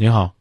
[0.00, 0.32] 你好，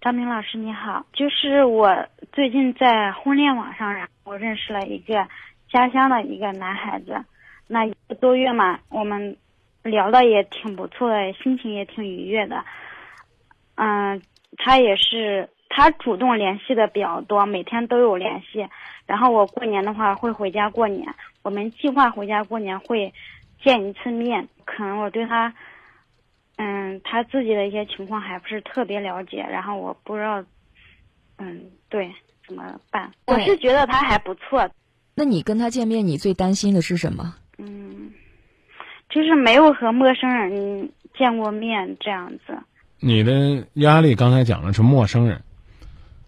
[0.00, 1.94] 张明老师你好，就是我
[2.32, 5.28] 最近在婚恋网上，然后认识了一个
[5.70, 7.22] 家乡的一个男孩子，
[7.68, 9.36] 那一个多月嘛，我们
[9.82, 12.64] 聊的也挺不错的，心情也挺愉悦的。
[13.74, 14.22] 嗯，
[14.56, 18.66] 他也是他主动联系的比较多，每天都有联系。
[19.04, 23.12] 然后我过年的话会回家过年，我们计划回家过年会
[23.62, 25.52] 见一次面，可能我对他。
[26.56, 30.44] 嗯，他自己的一些情况还不是特别了解，然后我不知道，
[31.38, 32.12] 嗯，对，
[32.46, 33.10] 怎么办？
[33.26, 34.70] 我是觉得他还不错。
[35.16, 37.34] 那你跟他见面，你最担心的是什么？
[37.58, 38.12] 嗯，
[39.08, 42.56] 就是没有和陌生人见过面这样子。
[43.00, 45.42] 你的压力刚才讲的是陌生人，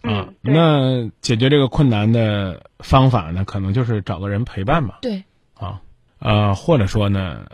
[0.02, 4.98] 啊，那解决这个困难的方法呢，可能就是找个人陪伴吧。
[5.02, 5.22] 对，
[5.54, 5.80] 啊，
[6.18, 7.46] 呃，或者说呢？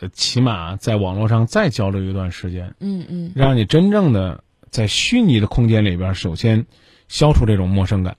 [0.00, 6.66] 呃，起码在网络上再交流一段时间，嗯嗯，让你真正的在虚拟的空间里边，首先
[7.08, 8.16] 消除这种陌生感，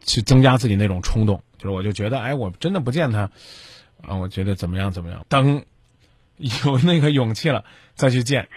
[0.00, 1.42] 去增加自己那种冲动。
[1.58, 3.30] 就是我就觉得，哎，我真的不见他，
[4.02, 5.24] 啊，我觉得怎么样怎么样。
[5.28, 5.64] 等
[6.38, 8.48] 有那个勇气了再去见，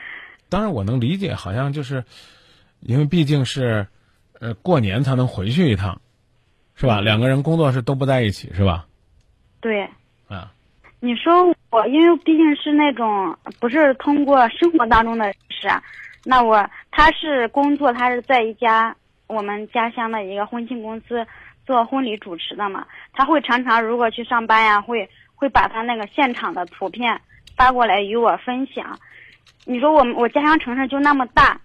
[0.49, 2.03] 当然我能理解，好像就是
[2.80, 3.86] 因为毕竟是
[4.39, 6.02] 呃过年才能回去一趟，
[6.73, 6.99] 是吧？
[6.99, 8.88] 两个人工作是都不在一起，是吧？
[9.61, 9.88] 对。
[10.27, 10.52] 啊。
[11.02, 15.67] 你说我，因为毕竟是那种不是通过生活当中的事，
[16.23, 18.95] 那我他是工作，他是在一家
[19.27, 21.27] 我们家乡的一个婚庆公司
[21.65, 27.19] 做婚礼主持的嘛，他会常常如果去上班呀，会会把他那个现场的图片
[27.57, 28.97] 发过来与我分享。
[29.65, 31.59] 你说我们我家乡城市就那么大，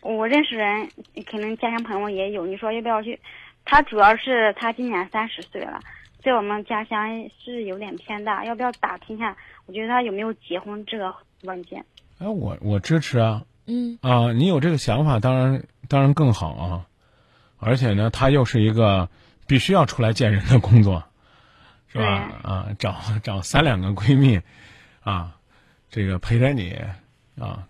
[0.00, 0.88] 我认识人
[1.30, 3.20] 可能家乡朋友也有，你说要不要去？
[3.66, 5.78] 他主要是他今年三十岁了。
[6.22, 9.36] 在我们家乡是有点偏大，要不要打听一下？
[9.66, 11.84] 我觉得他有没有结婚这个文件。
[12.18, 16.86] 哎，我我支持啊，嗯啊，你有这个想法，当然当然更好啊。
[17.58, 19.08] 而且呢，他又是一个
[19.46, 21.04] 必须要出来见人的工作，
[21.88, 22.04] 是吧？
[22.42, 24.40] 啊，找找三两个闺蜜，
[25.00, 25.36] 啊，
[25.88, 26.76] 这个陪着你，
[27.38, 27.66] 啊，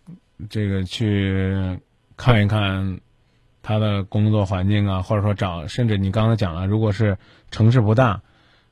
[0.48, 1.78] 这个去
[2.16, 3.00] 看一看
[3.62, 7.16] 他的工作环境啊，或者说找，甚至你刚才讲了，如果是
[7.53, 8.22] 城市不大。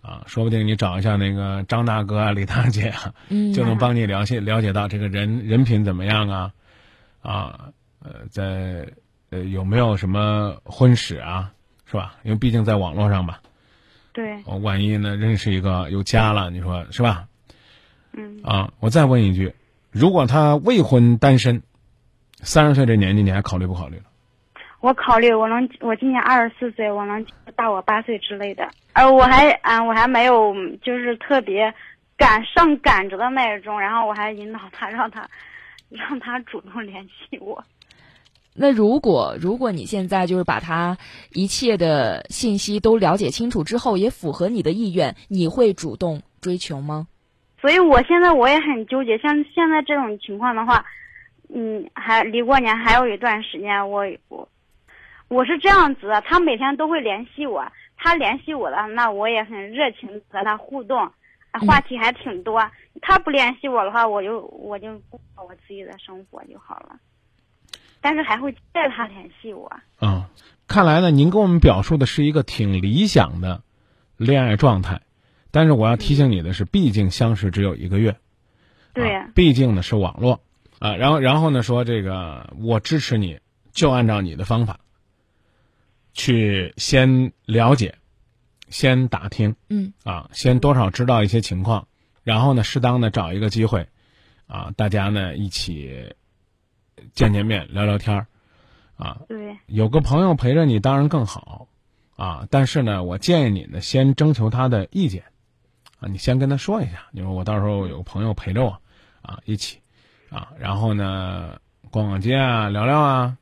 [0.01, 3.13] 啊，说不定你找一下那个张大哥啊、李大姐啊，
[3.55, 6.53] 就能帮你了解了解到这个人人品怎么样啊，
[7.21, 7.71] 啊，
[8.01, 8.87] 呃，在
[9.31, 11.53] 呃有没有什么婚史啊，
[11.85, 12.15] 是吧？
[12.23, 13.41] 因为毕竟在网络上吧。
[14.13, 14.43] 对。
[14.63, 17.27] 万一呢，认识一个有家了，你说是吧？
[18.13, 18.41] 嗯。
[18.43, 19.55] 啊，我再问一句，
[19.91, 21.63] 如果他未婚单身，
[22.41, 24.03] 三十岁这年纪，你还考虑不考虑了？
[24.81, 28.69] 我考虑，我能，我今年二十四岁，我能大我八岁之类的。
[28.93, 31.75] 呃，我还，嗯，我还没有，就是特别
[32.17, 33.81] 赶上赶着的那种。
[33.81, 35.29] 然后我还引导他，让他，
[35.91, 37.65] 让他主动联系我。
[38.55, 40.97] 那如果，如果你现在就是把他
[41.33, 47.09] 一切的信息都了解清楚之后，也符合你的意愿，你会主动追求吗？
[47.61, 49.19] 所以我现在我也很纠结。
[49.19, 50.85] 像现在这种情况的话，
[51.53, 54.49] 嗯，还离过年还有一段时间，我我。
[55.29, 61.13] 我是这样子的，他每天都会联系我，他联系我了，那我也很热情和他互动，
[61.67, 62.71] 话题还挺多。
[63.03, 66.97] 他不联系我的话，我就我就过我自己的生活就好了。
[68.01, 69.71] 但是还会带他联系我。
[70.01, 70.25] 嗯，
[70.67, 73.63] 看来呢，您跟我们表述的是一个挺理想的
[74.17, 75.03] 恋爱状态，
[75.51, 78.17] 但是我要提醒你的是，毕竟相识只有一个月，
[78.95, 80.41] 对，毕竟呢是网络
[80.79, 80.97] 啊。
[80.97, 83.41] 然后，然后呢说这个，我支持你，
[83.73, 84.79] 就按照你的方法。
[86.13, 87.95] 去先了解，
[88.69, 91.87] 先打听，嗯，啊，先多少知道一些情况，
[92.23, 93.87] 然后呢，适当的找一个机会，
[94.47, 96.15] 啊，大家呢一起
[97.15, 98.27] 见见面，聊聊天儿，
[98.97, 101.69] 啊，对，有个朋友陪着你当然更好，
[102.17, 105.23] 啊，但是呢，我建议你呢先征求他的意见，
[106.01, 108.81] 啊，你先跟他说一下，你说我到时候有个朋友陪着我，
[109.23, 109.79] 啊，一起，
[110.31, 113.39] 啊，然后呢逛逛街啊，聊聊啊。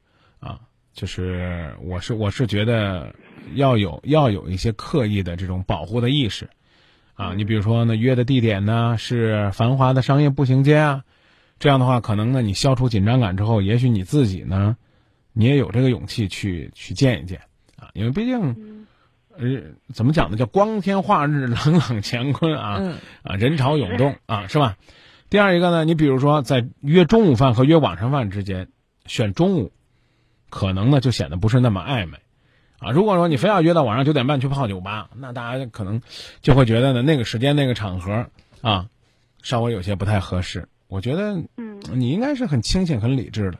[0.96, 3.14] 就是我是我是觉得
[3.54, 6.48] 要有要有一些刻意的这种保护的意识，
[7.12, 11.04] 啊，你比如说呢约的地点呢是繁华的商业步行街啊，
[11.58, 14.78] 这样的话可能呢你消除紧张感之后，也许你自己呢，
[15.34, 17.42] 你也有这个勇气去去见一见
[17.78, 18.86] 啊，因为毕竟，
[19.36, 19.60] 呃，
[19.92, 20.38] 怎么讲呢？
[20.38, 22.80] 叫光天化日，朗朗乾坤啊，
[23.22, 24.78] 啊，人潮涌动啊，是吧？
[25.28, 28.68] 第二一个呢，你比如说在约中午饭和约晚上饭之间，
[29.04, 29.72] 选中午。
[30.50, 32.18] 可能呢就显得不是那么暧昧，
[32.78, 36.00] 啊，如果说你非要约到晚上九点半去泡酒吧，那大家可能
[36.40, 38.26] 就会觉得呢那个时间那个场合
[38.62, 38.86] 啊，
[39.42, 40.66] 稍微有些不太合适。
[40.88, 43.58] 我觉得，嗯，你应该是很清醒、很理智的，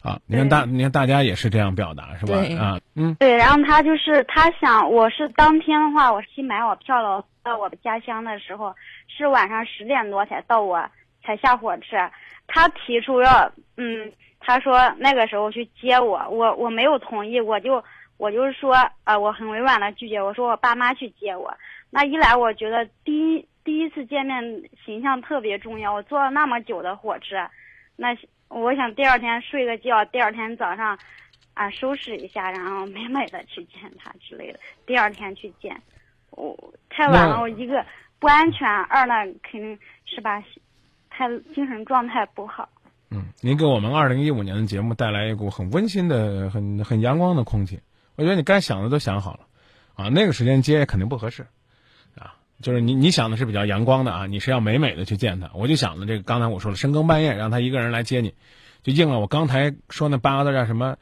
[0.00, 2.38] 啊，你看大，你看大家也是这样表达，是吧？
[2.58, 8.74] 啊，嗯，对，然后他就是他想，我是当天的话，我去买我票了，到我的家乡的时候
[9.06, 10.82] 是晚上十点多才到我
[11.22, 11.96] 才下火车。
[12.46, 14.10] 他提出要，嗯，
[14.42, 17.82] 他说那个时候去接我，我我没有同意，我就
[18.18, 21.52] 我就是说，呃，我很委婉的拒绝，我说我爸妈去接我。
[21.90, 24.42] 那一来，我觉得第一第一次见面
[24.84, 27.48] 形象特别重要，我坐了那么久的火车，
[27.96, 28.16] 那。
[28.54, 30.98] 我想第二天睡个觉，第二天早上，
[31.54, 34.60] 啊，收拾一下，然后美美的去见他之类的。
[34.84, 35.74] 第二天去见，
[36.32, 36.54] 我
[36.90, 37.82] 太晚了，我一个
[38.18, 40.44] 不安全，二呢肯定是吧，
[41.08, 42.68] 太精神状态不好。
[43.14, 47.80] 嗯，您给我们二零一五年的节目带来一股很温馨的、很很阳光的空气。
[48.14, 49.40] 我觉得你该想的都想好了，
[49.94, 51.46] 啊，那个时间接肯定不合适，
[52.16, 52.34] 啊。
[52.62, 58.34] 就是你你想的是比较阳光的啊，你是要美美的去见他，我就想着这个刚才我说了，深更半夜让他一个人来接你，
[58.82, 60.96] 就应了我刚才说那八个字叫什么，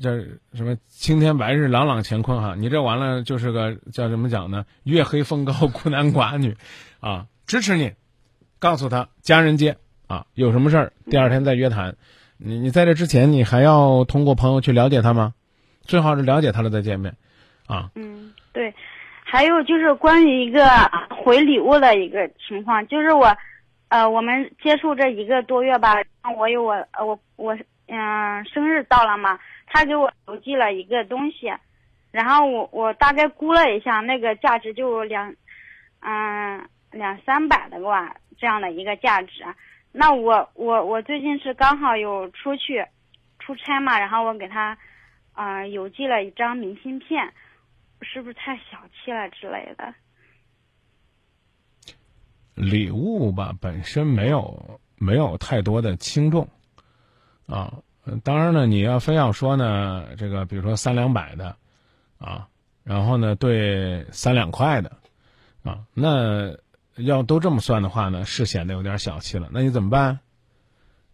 [0.00, 0.10] 叫
[0.54, 4.64] 什么青天白日朗朗乾坤哈，你这完了就是个叫什么讲呢？
[4.82, 6.56] 月黑风高孤男寡女，
[7.00, 7.92] 啊，支持你，
[8.58, 11.94] 告诉他家人接啊，有什么事儿第二天再约谈，
[12.36, 15.34] 你你在这之前你还要通过朋友去了解他吗？
[15.82, 17.14] 最好是了解他了再见面，
[17.66, 18.74] 啊，嗯，对。
[19.26, 20.64] 还有就是关于一个
[21.10, 23.36] 回礼物的一个情况，就是我，
[23.88, 25.96] 呃，我们接触这一个多月吧，
[26.38, 27.56] 我有我，呃，我我，
[27.88, 31.52] 嗯，生日到了嘛，他给我邮寄了一个东西，
[32.12, 35.34] 然后我我大概估了一下，那个价值就两，
[36.00, 39.44] 嗯，两三百的吧，这样的一个价值。
[39.96, 42.84] 那我我我最近是刚好有出去
[43.38, 44.76] 出差嘛，然后我给他，
[45.32, 47.32] 啊，邮寄了一张明信片。
[48.06, 49.94] 是不是太小气了之类的？
[52.54, 56.46] 礼物吧，本身没有没有太多的轻重，
[57.46, 57.72] 啊，
[58.22, 61.56] 当然呢，你要非要说呢，这个比如说三两百的，
[62.18, 62.46] 啊，
[62.82, 64.90] 然后呢，对三两块的，
[65.62, 66.54] 啊，那
[66.96, 69.48] 要都这么算的话呢，是显得有点小气了。
[69.52, 70.20] 那你怎么办？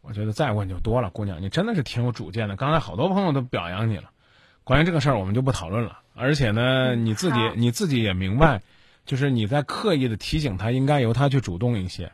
[0.02, 2.56] 我觉得再问就多了，姑娘，你真的是挺有主见的。
[2.56, 4.10] 刚才好多朋友都表扬你了，
[4.64, 6.00] 关于这个事儿，我们就不讨论了。
[6.14, 8.62] 而且呢，你自己你自己也明白，
[9.04, 12.12] 就是你在刻意的提醒他，应该由他去主动一些，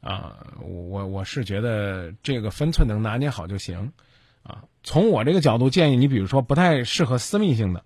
[0.00, 3.92] 啊，我我是觉得这个分寸能拿捏好就行，
[4.42, 7.84] 啊，从我这个角度建议你，比如说不太适合私密性的，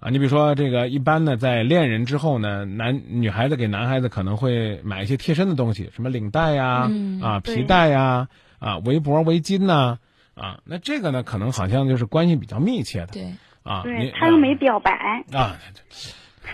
[0.00, 6.90] 啊，你比如说这个一般呢，在恋人之后呢，男女孩子给男孩子可能会买一些贴身的东西，什么领带呀，
[7.22, 8.28] 啊，皮带呀，
[8.58, 9.98] 啊，围脖、围巾呐，
[10.34, 13.34] 啊，那这个呢，可能好像就是关系比较密切的，对。
[13.64, 14.92] 啊，对他又没表白
[15.30, 15.58] 啊，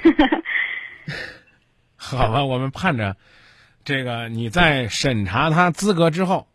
[1.95, 3.15] 好吧，我们盼着
[3.85, 6.49] 这个你在审查他资格之后，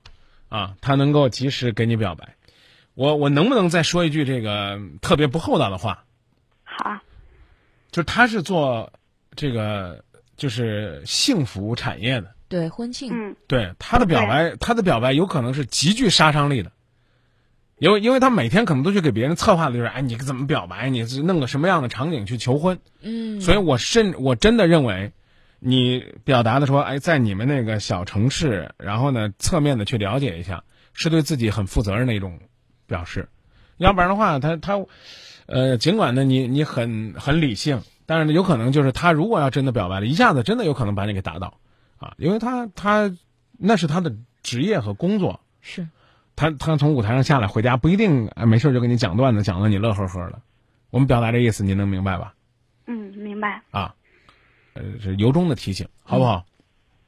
[0.49, 2.35] 啊，他能够及时给你表白。
[2.93, 6.03] 我我能不能再说一句这个特别不厚道的话？
[6.83, 6.97] 好，
[7.91, 8.91] 就是他是做
[9.35, 10.01] 这个
[10.37, 16.71] 就是性服务产业的，对婚庆，嗯，对他的表白，他的表白有可能是极具杀伤力的。
[17.79, 20.89] 因为，因为他每天可能都去给别人策划的就是，哎，你怎么表白？
[20.89, 22.77] 你是弄个什么样的场景去求婚？
[23.01, 25.13] 嗯，所以我甚我真的认为，
[25.59, 32.39] 你表达的说，哎，在你们那个小城市，然后呢，侧面的去了解一下，是对自己很负责任的一种
[32.85, 33.29] 表示。
[33.77, 34.77] 要不然的话，他他，
[35.49, 41.55] 呃，尽管呢，你你很很理性，但是呢，有可能就是他如果要真的表白了，一下子真的有可能把你给打倒，
[41.97, 43.11] 啊，因为他他
[43.57, 45.87] 那是他的职业和工作是。
[46.35, 50.39] 他他从舞台上下来回家不一定啊没事就给你讲段子，讲的你乐呵呵的。
[50.89, 52.33] 我们表达这意思，您能明白吧？
[52.87, 53.61] 嗯，明白。
[53.71, 53.93] 啊，
[54.73, 56.45] 呃，是由衷的提醒，好不好？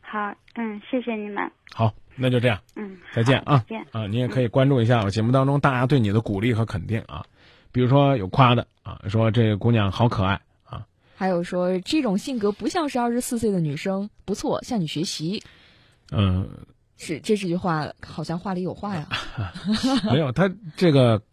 [0.01, 1.50] 好，嗯，谢谢你们。
[1.74, 2.60] 好，那就这样。
[2.75, 3.63] 嗯，再见啊。
[3.69, 7.24] 再见啊，你也可以关注一下我节目当中大家对你的鼓励和肯定啊，
[7.72, 10.86] 比如说有夸的啊，说这个姑娘好可爱啊，
[11.16, 15.44] 还有说这种性格不像是二十四岁的女生，不错，向你学习。
[16.12, 16.50] 嗯。
[17.04, 19.10] 是，这是句话好像话里有话呀。
[20.06, 21.24] 没有，他这个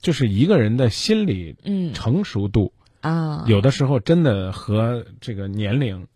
[0.00, 1.54] 就是一个人的心理
[1.94, 6.08] 成熟度啊，有的时候真的和这个年龄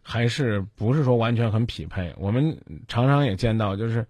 [0.00, 2.14] 还是不是说完全很匹配。
[2.16, 2.56] 我们
[2.88, 4.06] 常常也见到，就是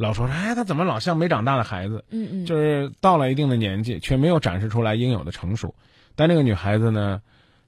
[0.00, 2.04] 老说哎，他怎么老像没长大的孩子？
[2.08, 5.74] 嗯嗯，就是到了一定的年纪，却没有展示出来应有的成熟。
[6.16, 7.20] 但那个女孩子呢，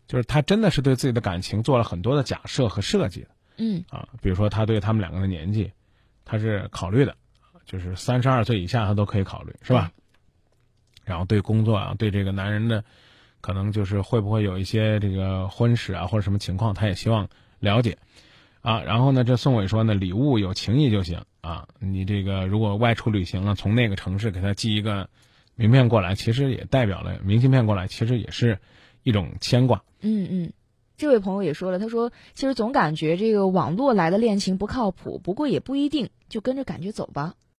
[0.07, 3.29] 就是她真的是对自己的感情做了很多的假设和设计的。
[3.59, 5.73] 嗯啊，比如说她对他们两个的年纪。
[6.25, 7.17] 她是考虑的，
[7.67, 9.91] 就是三十二岁以下她都可以考虑，是吧？
[11.05, 12.85] 然后对工作啊，对这个男人的，
[13.43, 17.99] 可能就是会不会有一些这个婚史啊或者什么情况，她也希望了解，
[18.63, 25.11] 啊，然后呢，这宋伟说呢，礼物有情谊就行啊，你这个如果外出旅行了，从那个城市给他寄一个
[25.57, 28.59] 名片过来，其实也代表了明信片过来，其实也是
[29.03, 29.83] 一种牵挂。
[30.01, 30.53] 嗯嗯，
[30.97, 37.35] 这位朋友也说了，他说其实总感觉这个网络来的恋情不靠谱，不过也不一定，就跟着感觉走吧。